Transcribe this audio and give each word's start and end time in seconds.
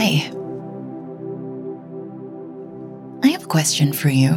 Hi. 0.00 0.30
I 3.24 3.32
have 3.32 3.42
a 3.42 3.48
question 3.48 3.92
for 3.92 4.10
you. 4.10 4.30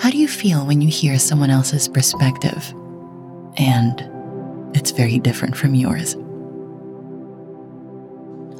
How 0.00 0.08
do 0.08 0.16
you 0.16 0.26
feel 0.26 0.64
when 0.64 0.80
you 0.80 0.88
hear 0.88 1.18
someone 1.18 1.50
else's 1.50 1.88
perspective 1.88 2.72
and 3.58 4.00
it's 4.74 4.92
very 4.92 5.18
different 5.18 5.58
from 5.58 5.74
yours? 5.74 6.16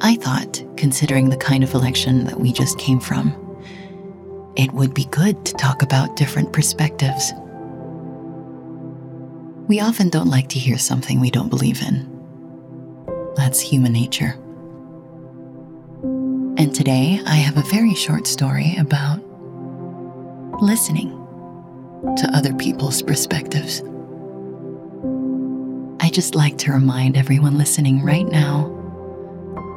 I 0.01 0.17
thought, 0.17 0.63
considering 0.77 1.31
the 1.31 1.37
kind 1.37 1.63
of 1.63 1.73
election 1.73 2.25
that 2.25 2.39
we 2.39 2.53
just 2.53 2.77
came 2.77 2.99
from, 2.99 3.33
it 4.55 4.71
would 4.73 4.93
be 4.93 5.05
good 5.05 5.43
to 5.47 5.53
talk 5.53 5.81
about 5.81 6.15
different 6.15 6.53
perspectives. 6.53 7.33
We 9.67 9.79
often 9.79 10.11
don't 10.11 10.29
like 10.29 10.49
to 10.49 10.59
hear 10.59 10.77
something 10.77 11.19
we 11.19 11.31
don't 11.31 11.49
believe 11.49 11.81
in. 11.81 12.18
That's 13.35 13.59
human 13.59 13.93
nature. 13.93 14.35
And 16.57 16.75
today 16.75 17.21
I 17.25 17.35
have 17.35 17.57
a 17.57 17.69
very 17.69 17.95
short 17.95 18.27
story 18.27 18.75
about 18.77 19.21
listening 20.61 21.09
to 22.17 22.29
other 22.33 22.53
people's 22.53 23.01
perspectives. 23.01 23.81
I 26.01 26.09
just 26.09 26.35
like 26.35 26.57
to 26.59 26.71
remind 26.71 27.15
everyone 27.17 27.57
listening 27.57 28.03
right 28.03 28.27
now 28.27 28.75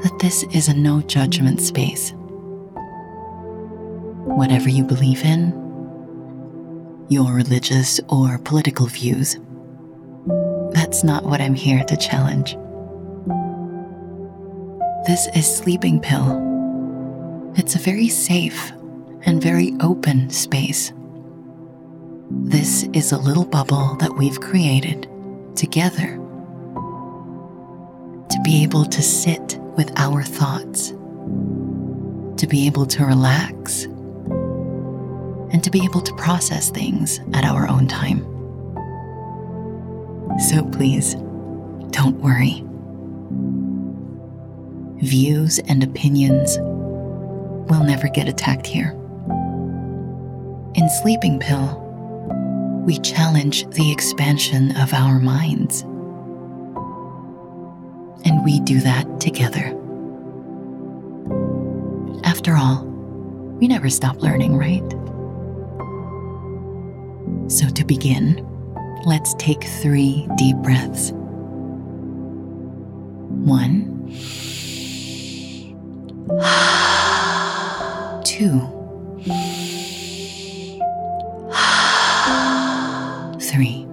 that 0.03 0.19
this 0.21 0.43
is 0.53 0.69
a 0.69 0.75
no 0.75 1.01
judgment 1.03 1.61
space. 1.61 2.13
Whatever 4.25 4.69
you 4.69 4.83
believe 4.83 5.23
in, 5.25 5.51
your 7.09 7.33
religious 7.33 8.01
or 8.09 8.39
political 8.39 8.87
views, 8.87 9.39
that's 10.73 11.05
not 11.05 11.25
what 11.25 11.41
I'm 11.41 11.55
here 11.55 11.85
to 11.85 11.97
challenge. 11.97 12.57
This 15.05 15.27
is 15.35 15.53
Sleeping 15.53 15.99
Pill. 15.99 17.53
It's 17.57 17.75
a 17.75 17.81
very 17.81 18.09
safe 18.09 18.71
and 19.23 19.43
very 19.43 19.73
open 19.81 20.31
space. 20.31 20.93
This 22.31 22.85
is 22.93 23.11
a 23.11 23.19
little 23.19 23.45
bubble 23.45 23.97
that 23.97 24.17
we've 24.17 24.39
created 24.39 25.09
together 25.57 26.15
to 28.31 28.41
be 28.45 28.63
able 28.63 28.85
to 28.85 29.03
sit 29.03 29.59
with 29.77 29.93
our 29.99 30.23
thoughts, 30.23 30.91
to 30.91 32.47
be 32.49 32.69
able 32.69 32.87
to 32.87 33.05
relax, 33.05 33.87
and 35.53 35.65
to 35.65 35.71
be 35.73 35.83
able 35.83 36.03
to 36.03 36.15
process 36.15 36.71
things 36.71 37.19
at 37.35 37.45
our 37.45 37.69
own 37.69 37.89
time. 37.89 38.21
So 40.49 40.65
please, 40.65 41.17
don't 41.91 42.21
worry. 42.21 42.65
Views 45.03 45.59
and 45.67 45.83
opinions 45.83 46.59
will 47.69 47.83
never 47.83 48.07
get 48.07 48.29
attacked 48.29 48.69
here. 48.69 48.93
In 50.77 50.89
Sleeping 51.03 51.41
Pill, 51.41 51.77
we 52.87 52.99
challenge 53.01 53.69
the 53.71 53.91
expansion 53.91 54.77
of 54.77 54.95
our 54.95 55.19
minds 55.19 55.83
and 58.25 58.45
we 58.45 58.61
do 58.61 58.81
that 58.81 59.21
together. 59.21 59.77
After 62.23 62.57
all, 62.57 62.85
we 63.59 63.67
never 63.67 63.91
stop 63.91 64.23
learning, 64.23 64.57
right? 64.57 64.89
So, 67.51 67.69
to 67.71 67.85
begin, 67.85 68.47
let's 69.05 69.35
take 69.35 69.65
three 69.65 70.29
deep 70.37 70.59
breaths. 70.59 71.11
One, 73.45 73.93
two, 78.25 78.61
three. 83.41 83.87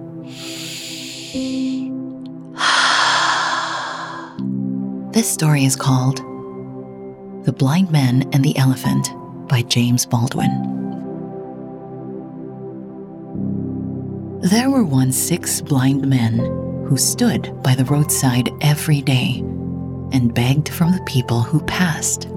This 5.12 5.30
story 5.30 5.64
is 5.64 5.76
called 5.76 6.18
The 7.44 7.52
Blind 7.52 7.90
Man 7.90 8.28
and 8.32 8.42
the 8.42 8.56
Elephant 8.56 9.08
by 9.48 9.62
James 9.62 10.06
Baldwin. 10.06 10.50
There 14.40 14.70
were 14.70 14.84
once 14.84 15.16
six 15.18 15.60
blind 15.60 16.08
men 16.08 16.38
who 16.86 16.96
stood 16.96 17.62
by 17.62 17.74
the 17.74 17.84
roadside 17.84 18.48
every 18.62 19.02
day 19.02 19.44
and 20.12 20.34
begged 20.34 20.68
from 20.68 20.92
the 20.92 21.02
people 21.06 21.40
who 21.40 21.60
passed. 21.62 22.28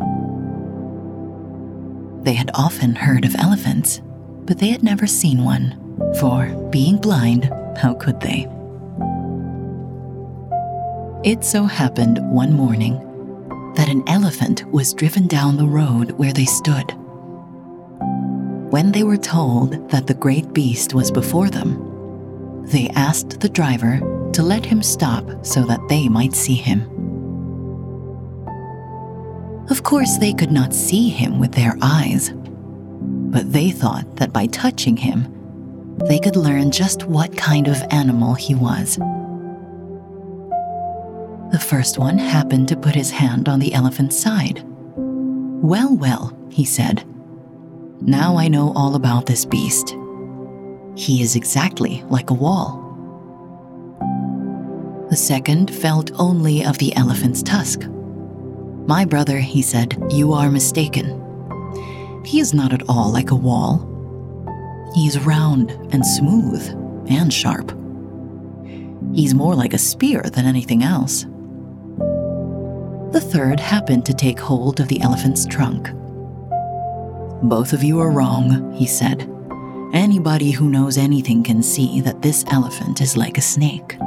They 2.23 2.33
had 2.33 2.51
often 2.53 2.95
heard 2.95 3.25
of 3.25 3.35
elephants, 3.35 4.01
but 4.45 4.59
they 4.59 4.69
had 4.69 4.83
never 4.83 5.07
seen 5.07 5.43
one, 5.43 5.77
for 6.19 6.47
being 6.69 6.97
blind, 6.97 7.51
how 7.77 7.93
could 7.95 8.21
they? 8.21 8.47
It 11.23 11.43
so 11.43 11.65
happened 11.65 12.19
one 12.31 12.53
morning 12.53 12.99
that 13.75 13.89
an 13.89 14.03
elephant 14.07 14.65
was 14.71 14.93
driven 14.93 15.27
down 15.27 15.57
the 15.57 15.65
road 15.65 16.11
where 16.11 16.33
they 16.33 16.45
stood. 16.45 16.93
When 18.71 18.91
they 18.91 19.03
were 19.03 19.17
told 19.17 19.89
that 19.89 20.07
the 20.07 20.13
great 20.13 20.53
beast 20.53 20.93
was 20.93 21.11
before 21.11 21.49
them, 21.49 22.63
they 22.65 22.89
asked 22.89 23.39
the 23.39 23.49
driver 23.49 23.99
to 24.33 24.43
let 24.43 24.65
him 24.65 24.81
stop 24.81 25.45
so 25.45 25.63
that 25.65 25.87
they 25.89 26.07
might 26.07 26.33
see 26.33 26.55
him. 26.55 27.02
Of 29.69 29.83
course, 29.83 30.17
they 30.17 30.33
could 30.33 30.51
not 30.51 30.73
see 30.73 31.09
him 31.09 31.39
with 31.39 31.53
their 31.53 31.77
eyes, 31.81 32.33
but 32.35 33.51
they 33.51 33.71
thought 33.71 34.17
that 34.17 34.33
by 34.33 34.47
touching 34.47 34.97
him, 34.97 35.29
they 36.07 36.19
could 36.19 36.35
learn 36.35 36.71
just 36.71 37.05
what 37.05 37.37
kind 37.37 37.67
of 37.67 37.81
animal 37.89 38.33
he 38.33 38.55
was. 38.55 38.97
The 41.51 41.59
first 41.59 41.97
one 41.97 42.17
happened 42.17 42.67
to 42.69 42.75
put 42.75 42.95
his 42.95 43.11
hand 43.11 43.47
on 43.47 43.59
the 43.59 43.73
elephant's 43.73 44.19
side. 44.19 44.63
Well, 44.95 45.95
well, 45.95 46.35
he 46.49 46.65
said. 46.65 47.05
Now 48.01 48.37
I 48.37 48.47
know 48.47 48.73
all 48.75 48.95
about 48.95 49.27
this 49.27 49.45
beast. 49.45 49.95
He 50.95 51.21
is 51.21 51.35
exactly 51.35 52.03
like 52.09 52.31
a 52.31 52.33
wall. 52.33 52.81
The 55.09 55.15
second 55.15 55.73
felt 55.73 56.11
only 56.19 56.65
of 56.65 56.79
the 56.79 56.95
elephant's 56.95 57.43
tusk. 57.43 57.83
My 58.85 59.05
brother, 59.05 59.39
he 59.39 59.61
said, 59.61 59.97
you 60.09 60.33
are 60.33 60.51
mistaken. 60.51 61.19
He 62.25 62.39
is 62.39 62.53
not 62.53 62.73
at 62.73 62.83
all 62.89 63.11
like 63.11 63.31
a 63.31 63.35
wall. 63.35 63.89
He 64.93 65.07
is 65.07 65.19
round 65.19 65.71
and 65.93 66.05
smooth 66.05 66.67
and 67.09 67.33
sharp. 67.33 67.71
He's 69.13 69.33
more 69.33 69.55
like 69.55 69.73
a 69.73 69.77
spear 69.77 70.21
than 70.23 70.45
anything 70.45 70.83
else. 70.83 71.25
The 73.13 73.21
third 73.21 73.59
happened 73.59 74.05
to 74.07 74.13
take 74.13 74.39
hold 74.39 74.79
of 74.79 74.87
the 74.87 75.01
elephant's 75.01 75.45
trunk. 75.45 75.89
Both 77.43 77.73
of 77.73 77.83
you 77.83 77.99
are 77.99 78.11
wrong, 78.11 78.73
he 78.73 78.87
said. 78.87 79.29
Anybody 79.93 80.51
who 80.51 80.69
knows 80.69 80.97
anything 80.97 81.43
can 81.43 81.61
see 81.61 82.01
that 82.01 82.21
this 82.21 82.43
elephant 82.47 83.01
is 83.01 83.15
like 83.15 83.37
a 83.37 83.41
snake. 83.41 83.97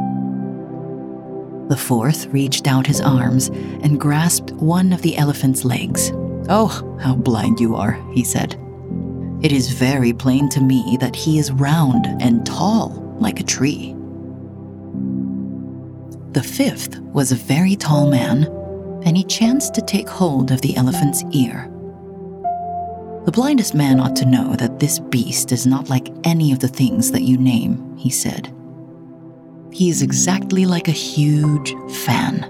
The 1.69 1.77
fourth 1.77 2.27
reached 2.27 2.67
out 2.67 2.87
his 2.87 3.01
arms 3.01 3.49
and 3.49 4.01
grasped 4.01 4.53
one 4.53 4.93
of 4.93 5.03
the 5.03 5.17
elephant's 5.17 5.65
legs. 5.65 6.13
Oh, 6.49 6.97
how 7.01 7.17
blind 7.17 7.59
you 7.59 7.75
are, 7.75 8.01
he 8.13 8.23
said. 8.23 8.57
It 9.43 9.53
is 9.53 9.71
very 9.71 10.13
plain 10.13 10.49
to 10.51 10.61
me 10.61 10.97
that 11.01 11.17
he 11.17 11.39
is 11.39 11.53
round 11.53 12.07
and 12.21 12.47
tall 12.47 12.91
like 13.21 13.41
a 13.41 13.45
tree. 13.45 13.95
The 16.33 16.43
fifth 16.43 16.99
was 17.01 17.33
a 17.33 17.37
very 17.37 17.77
tall 17.77 18.09
man 18.11 18.45
and 19.05 19.17
he 19.17 19.25
chanced 19.25 19.75
to 19.75 19.83
take 19.83 20.09
hold 20.09 20.51
of 20.51 20.61
the 20.61 20.77
elephant's 20.77 21.25
ear. 21.33 21.71
The 23.25 23.33
blindest 23.33 23.75
man 23.75 23.99
ought 23.99 24.15
to 24.17 24.27
know 24.27 24.55
that 24.55 24.79
this 24.79 24.99
beast 25.01 25.51
is 25.51 25.67
not 25.67 25.89
like 25.89 26.13
any 26.25 26.53
of 26.53 26.61
the 26.61 26.69
things 26.69 27.11
that 27.11 27.23
you 27.23 27.37
name, 27.37 27.97
he 27.97 28.11
said. 28.11 28.53
He 29.77 29.91
is 29.91 30.01
exactly 30.01 30.65
like 30.65 30.89
a 30.89 30.91
huge 30.91 31.75
fan. 32.07 32.41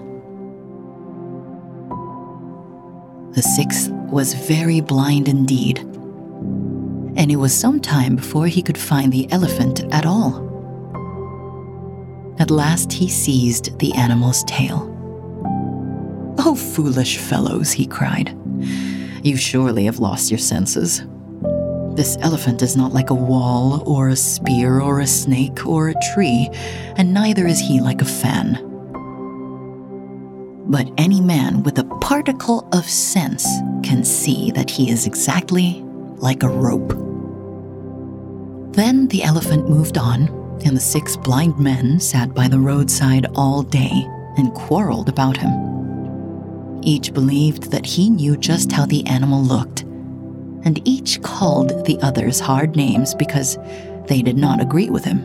The 3.33 3.41
sixth 3.41 3.89
was 3.89 4.33
very 4.33 4.79
blind 4.79 5.27
indeed, 5.27 5.79
and 7.17 7.29
it 7.29 7.35
was 7.35 7.53
some 7.53 7.81
time 7.81 8.15
before 8.15 8.47
he 8.47 8.61
could 8.61 8.77
find 8.77 9.11
the 9.11 9.29
elephant 9.29 9.83
at 9.91 10.05
all. 10.05 10.35
At 12.39 12.49
last 12.49 12.93
he 12.93 13.09
seized 13.09 13.77
the 13.79 13.91
animal's 13.95 14.45
tail. 14.45 14.87
Oh, 16.37 16.55
foolish 16.55 17.17
fellows, 17.17 17.73
he 17.73 17.85
cried. 17.85 18.33
You 19.21 19.35
surely 19.35 19.83
have 19.83 19.99
lost 19.99 20.31
your 20.31 20.37
senses. 20.37 21.03
This 21.97 22.15
elephant 22.21 22.61
is 22.61 22.77
not 22.77 22.93
like 22.93 23.09
a 23.09 23.15
wall, 23.15 23.81
or 23.87 24.09
a 24.09 24.15
spear, 24.15 24.79
or 24.79 24.99
a 24.99 25.07
snake, 25.07 25.65
or 25.65 25.89
a 25.89 25.95
tree, 26.13 26.47
and 26.95 27.11
neither 27.11 27.47
is 27.47 27.59
he 27.59 27.81
like 27.81 28.03
a 28.03 28.05
fan. 28.05 28.59
But 30.67 30.91
any 30.99 31.21
man 31.21 31.63
with 31.63 31.79
a 31.79 31.85
particle 31.99 32.69
of 32.71 32.85
sense 32.85 33.47
can 33.81 34.03
see 34.03 34.51
that 34.51 34.69
he 34.69 34.91
is 34.91 35.07
exactly 35.07 35.83
like 36.17 36.43
a 36.43 36.49
rope. 36.49 36.89
Then 38.75 39.07
the 39.07 39.23
elephant 39.23 39.67
moved 39.67 39.97
on, 39.97 40.27
and 40.65 40.77
the 40.77 40.81
six 40.81 41.17
blind 41.17 41.57
men 41.57 41.99
sat 41.99 42.31
by 42.35 42.47
the 42.47 42.59
roadside 42.59 43.25
all 43.33 43.63
day 43.63 44.05
and 44.37 44.53
quarreled 44.53 45.09
about 45.09 45.37
him. 45.37 45.49
Each 46.83 47.11
believed 47.11 47.71
that 47.71 47.87
he 47.87 48.11
knew 48.11 48.37
just 48.37 48.71
how 48.71 48.85
the 48.85 49.03
animal 49.07 49.41
looked, 49.41 49.76
and 50.67 50.85
each 50.85 51.21
called 51.21 51.85
the 51.85 51.97
others 52.01 52.41
hard 52.41 52.75
names 52.75 53.15
because 53.15 53.57
they 54.07 54.21
did 54.21 54.37
not 54.37 54.59
agree 54.59 54.89
with 54.89 55.05
him. 55.05 55.21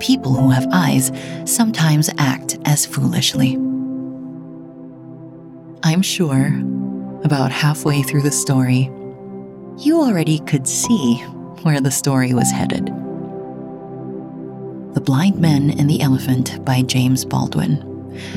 People 0.00 0.32
who 0.32 0.48
have 0.48 0.66
eyes 0.72 1.12
sometimes 1.44 2.08
act 2.16 2.56
as 2.64 2.86
foolishly. 2.86 3.56
I'm 5.82 6.00
sure, 6.00 6.46
about 7.22 7.52
halfway 7.52 8.02
through 8.02 8.22
the 8.22 8.30
story, 8.30 8.90
you 9.76 10.00
already 10.00 10.38
could 10.38 10.66
see 10.66 11.16
where 11.60 11.82
the 11.82 11.90
story 11.90 12.32
was 12.32 12.50
headed. 12.50 12.86
The 14.94 15.02
Blind 15.04 15.38
Men 15.38 15.78
and 15.78 15.88
the 15.90 16.00
Elephant 16.00 16.64
by 16.64 16.80
James 16.80 17.26
Baldwin. 17.26 17.89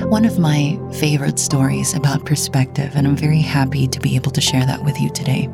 One 0.04 0.26
of 0.26 0.38
my 0.38 0.80
favorite 0.94 1.40
stories 1.40 1.94
about 1.94 2.26
perspective, 2.26 2.92
and 2.96 3.08
I'm 3.08 3.16
very 3.16 3.42
happy 3.42 3.88
to 3.88 4.00
be 4.00 4.16
able 4.16 4.32
to 4.32 4.42
share 4.42 4.66
that 4.66 4.84
with 4.84 5.00
you 5.02 5.10
today. 5.10 5.50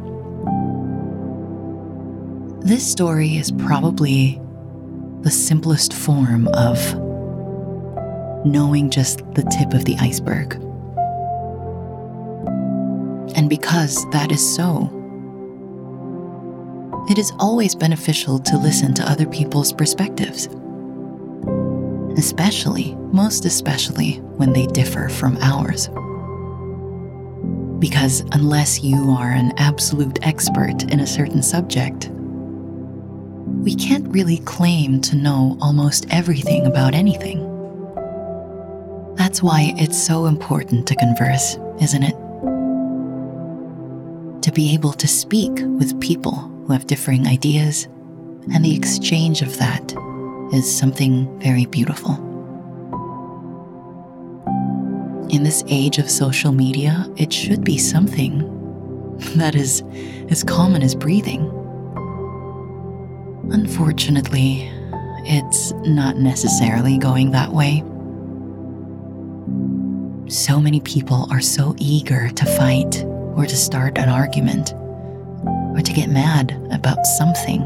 This 2.61 2.85
story 2.89 3.37
is 3.37 3.51
probably 3.51 4.41
the 5.21 5.31
simplest 5.31 5.93
form 5.93 6.47
of 6.49 6.77
knowing 8.45 8.89
just 8.89 9.19
the 9.35 9.43
tip 9.57 9.73
of 9.73 9.85
the 9.85 9.95
iceberg. 9.99 10.55
And 13.35 13.49
because 13.49 14.09
that 14.11 14.31
is 14.31 14.55
so, 14.55 14.95
it 17.09 17.17
is 17.17 17.31
always 17.39 17.75
beneficial 17.75 18.39
to 18.39 18.57
listen 18.57 18.93
to 18.95 19.09
other 19.09 19.25
people's 19.25 19.71
perspectives. 19.71 20.49
Especially, 22.17 22.95
most 23.13 23.45
especially, 23.45 24.13
when 24.37 24.53
they 24.53 24.65
differ 24.67 25.09
from 25.09 25.37
ours. 25.41 25.89
Because 27.79 28.21
unless 28.31 28.83
you 28.83 29.11
are 29.11 29.31
an 29.31 29.53
absolute 29.57 30.19
expert 30.21 30.91
in 30.91 30.99
a 30.99 31.07
certain 31.07 31.41
subject, 31.41 32.09
we 32.09 33.75
can't 33.75 34.07
really 34.09 34.39
claim 34.39 35.01
to 35.01 35.15
know 35.15 35.57
almost 35.61 36.05
everything 36.09 36.65
about 36.65 36.93
anything. 36.93 37.45
That's 39.15 39.43
why 39.43 39.73
it's 39.77 39.97
so 40.01 40.25
important 40.25 40.87
to 40.87 40.95
converse, 40.95 41.57
isn't 41.81 42.03
it? 42.03 42.15
To 44.43 44.51
be 44.53 44.73
able 44.73 44.93
to 44.93 45.07
speak 45.07 45.51
with 45.51 45.99
people 45.99 46.35
who 46.35 46.73
have 46.73 46.87
differing 46.87 47.27
ideas, 47.27 47.87
and 48.53 48.63
the 48.63 48.75
exchange 48.75 49.41
of 49.41 49.57
that 49.57 49.93
is 50.53 50.77
something 50.77 51.39
very 51.39 51.65
beautiful. 51.65 52.15
In 55.29 55.43
this 55.43 55.63
age 55.67 55.99
of 55.99 56.09
social 56.09 56.51
media, 56.51 57.07
it 57.17 57.31
should 57.31 57.63
be 57.63 57.77
something 57.77 58.39
that 59.35 59.55
is 59.55 59.83
as 60.29 60.43
common 60.43 60.81
as 60.81 60.95
breathing. 60.95 61.41
Unfortunately, 63.51 64.71
it's 65.25 65.71
not 65.85 66.17
necessarily 66.17 66.97
going 66.97 67.31
that 67.31 67.51
way. 67.51 67.83
So 70.29 70.59
many 70.59 70.79
people 70.81 71.27
are 71.31 71.41
so 71.41 71.75
eager 71.77 72.29
to 72.29 72.45
fight 72.45 73.03
or 73.35 73.45
to 73.45 73.55
start 73.55 73.97
an 73.97 74.09
argument 74.09 74.73
or 75.75 75.81
to 75.81 75.93
get 75.93 76.09
mad 76.09 76.51
about 76.71 77.05
something. 77.05 77.61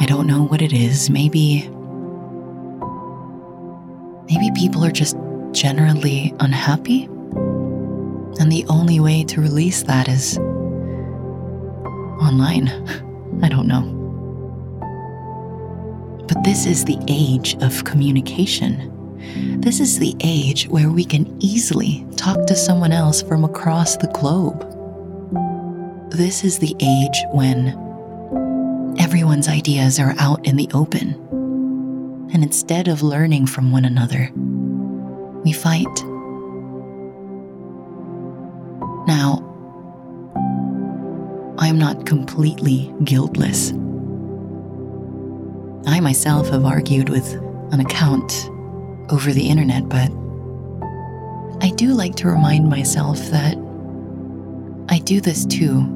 I 0.00 0.06
don't 0.06 0.26
know 0.26 0.44
what 0.44 0.62
it 0.62 0.72
is. 0.72 1.10
Maybe. 1.10 1.68
Maybe 4.30 4.50
people 4.54 4.84
are 4.84 4.92
just 4.92 5.16
generally 5.52 6.34
unhappy. 6.38 7.04
And 8.40 8.52
the 8.52 8.64
only 8.68 9.00
way 9.00 9.24
to 9.24 9.40
release 9.40 9.82
that 9.82 10.06
is 10.08 10.38
online. 12.20 12.68
I 13.42 13.48
don't 13.48 13.66
know. 13.66 13.94
But 16.28 16.44
this 16.44 16.66
is 16.66 16.84
the 16.84 16.98
age 17.08 17.56
of 17.60 17.84
communication. 17.84 18.94
This 19.60 19.80
is 19.80 19.98
the 19.98 20.14
age 20.20 20.68
where 20.68 20.90
we 20.90 21.04
can 21.04 21.36
easily 21.42 22.06
talk 22.16 22.46
to 22.46 22.54
someone 22.54 22.92
else 22.92 23.20
from 23.20 23.44
across 23.44 23.96
the 23.96 24.06
globe. 24.08 24.60
This 26.12 26.44
is 26.44 26.58
the 26.58 26.76
age 26.80 27.24
when 27.32 27.87
everyone's 28.98 29.48
ideas 29.48 29.98
are 29.98 30.14
out 30.18 30.46
in 30.46 30.56
the 30.56 30.68
open. 30.74 31.14
And 32.32 32.42
instead 32.42 32.88
of 32.88 33.02
learning 33.02 33.46
from 33.46 33.70
one 33.70 33.84
another, 33.84 34.30
we 34.34 35.52
fight. 35.52 35.86
Now, 39.06 39.44
I 41.58 41.68
am 41.68 41.78
not 41.78 42.06
completely 42.06 42.92
guiltless. 43.04 43.72
I 45.86 46.00
myself 46.00 46.50
have 46.50 46.64
argued 46.64 47.08
with 47.08 47.32
an 47.72 47.80
account 47.80 48.50
over 49.10 49.32
the 49.32 49.48
internet, 49.48 49.88
but 49.88 50.10
I 51.60 51.70
do 51.70 51.88
like 51.88 52.14
to 52.16 52.28
remind 52.28 52.68
myself 52.68 53.18
that 53.30 53.56
I 54.90 54.98
do 54.98 55.20
this 55.20 55.44
too 55.44 55.94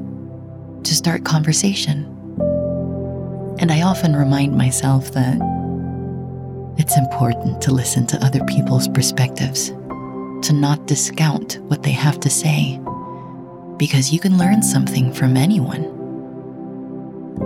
to 0.83 0.93
start 0.93 1.23
conversation. 1.23 2.12
And 3.59 3.71
I 3.71 3.81
often 3.83 4.15
remind 4.15 4.57
myself 4.57 5.11
that 5.11 5.37
it's 6.77 6.97
important 6.97 7.61
to 7.61 7.71
listen 7.71 8.07
to 8.07 8.25
other 8.25 8.43
people's 8.45 8.87
perspectives, 8.87 9.69
to 9.69 10.53
not 10.53 10.87
discount 10.87 11.59
what 11.67 11.83
they 11.83 11.91
have 11.91 12.19
to 12.21 12.29
say 12.29 12.79
because 13.77 14.13
you 14.13 14.19
can 14.19 14.37
learn 14.37 14.61
something 14.61 15.11
from 15.11 15.35
anyone. 15.35 15.85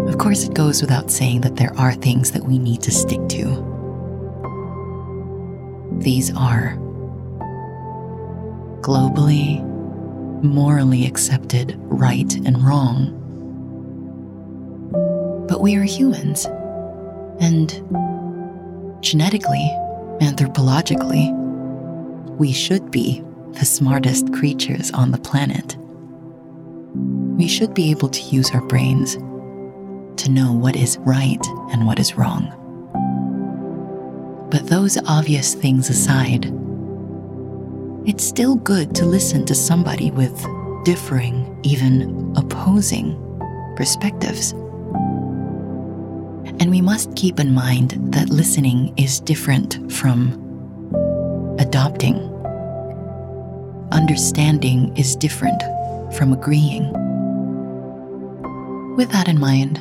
Of 0.08 0.18
course, 0.18 0.44
it 0.44 0.54
goes 0.54 0.82
without 0.82 1.10
saying 1.10 1.42
that 1.42 1.56
there 1.56 1.74
are 1.78 1.94
things 1.94 2.32
that 2.32 2.44
we 2.44 2.60
need 2.60 2.82
to 2.84 2.92
stick 2.92 3.28
to. 3.30 3.46
These 6.00 6.36
are 6.36 6.76
globally, 8.82 9.64
morally 10.44 11.06
accepted 11.06 11.76
right 11.80 12.32
and 12.46 12.64
wrong. 12.64 13.17
But 15.48 15.62
we 15.62 15.76
are 15.76 15.84
humans, 15.84 16.46
and 17.40 17.72
genetically, 19.02 19.70
anthropologically, 20.22 21.34
we 22.38 22.52
should 22.52 22.92
be 22.92 23.24
the 23.54 23.66
smartest 23.66 24.34
creatures 24.34 24.92
on 24.92 25.12
the 25.12 25.18
planet 25.18 25.78
we 27.38 27.48
should 27.48 27.74
be 27.76 27.92
able 27.92 28.10
to 28.10 28.22
use 28.24 28.50
our 28.52 28.62
brains 28.62 29.14
to 30.22 30.32
know 30.32 30.52
what 30.52 30.76
is 30.76 30.98
right 31.00 31.46
and 31.72 31.86
what 31.86 32.00
is 32.00 32.18
wrong. 32.18 32.52
But 34.50 34.68
those 34.68 34.98
obvious 35.08 35.54
things 35.54 35.90
aside, 35.90 36.52
it's 38.08 38.24
still 38.24 38.56
good 38.56 38.96
to 38.96 39.06
listen 39.06 39.46
to 39.46 39.54
somebody 39.54 40.10
with 40.10 40.36
differing, 40.84 41.60
even 41.64 42.34
opposing 42.36 43.16
perspectives. 43.76 44.54
And 46.68 46.76
we 46.76 46.82
must 46.82 47.16
keep 47.16 47.40
in 47.40 47.54
mind 47.54 47.92
that 48.12 48.28
listening 48.28 48.94
is 48.98 49.22
different 49.22 49.90
from 49.90 50.34
adopting. 51.60 52.18
Understanding 53.94 54.94
is 54.98 55.16
different 55.16 55.64
from 56.14 56.34
agreeing. 56.34 56.92
With 58.98 59.10
that 59.12 59.30
in 59.30 59.40
mind, 59.40 59.76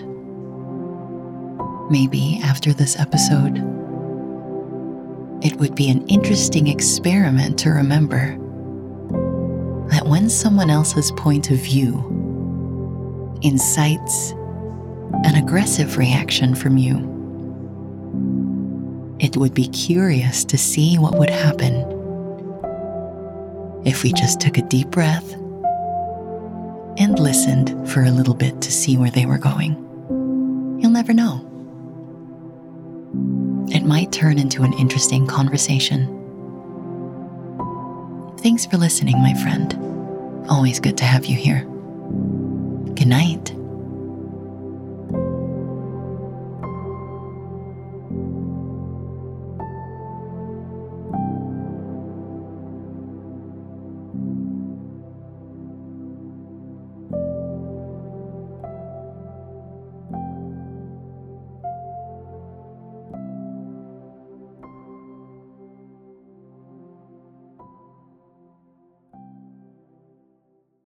maybe 1.91 2.41
after 2.45 2.73
this 2.73 2.97
episode, 3.01 3.57
it 5.43 5.57
would 5.57 5.75
be 5.75 5.91
an 5.91 6.07
interesting 6.07 6.69
experiment 6.69 7.59
to 7.59 7.71
remember 7.71 8.39
that 9.89 10.07
when 10.07 10.31
someone 10.31 10.71
else's 10.71 11.11
point 11.17 11.51
of 11.51 11.59
view 11.59 11.99
incites 13.43 14.35
an 15.25 15.35
aggressive 15.37 15.97
reaction 15.97 16.55
from 16.55 16.77
you, 16.77 17.15
it 19.19 19.37
would 19.37 19.55
be 19.55 19.69
curious 19.69 20.45
to 20.45 20.59
see 20.59 20.99
what 20.99 21.19
would 21.19 21.31
happen 21.31 21.75
if 23.85 24.03
we 24.03 24.13
just 24.13 24.41
took 24.41 24.59
a 24.59 24.63
deep 24.63 24.89
breath 24.89 25.33
and 26.99 27.19
listened 27.19 27.89
for 27.89 28.03
a 28.03 28.11
little 28.11 28.35
bit 28.35 28.61
to 28.61 28.73
see 28.73 28.97
where 28.97 29.11
they 29.11 29.27
were 29.27 29.39
going. 29.39 29.73
You'll 30.81 30.91
never 30.91 31.13
know. 31.13 31.43
It 33.69 33.85
might 33.85 34.13
turn 34.13 34.39
into 34.39 34.63
an 34.63 34.73
interesting 34.75 35.27
conversation. 35.27 36.13
Thanks 38.39 38.67
for 38.67 38.77
listening, 38.77 39.21
my 39.21 39.35
friend. 39.35 39.75
Always 40.49 40.79
good 40.79 40.97
to 40.99 41.05
have 41.05 41.27
you 41.27 41.37
here. 41.37 41.61
Good 42.95 43.09
night. 43.09 43.53